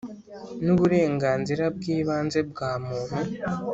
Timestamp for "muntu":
2.85-3.19